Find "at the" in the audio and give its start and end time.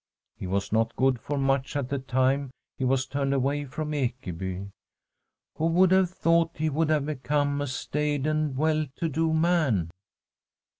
1.75-1.99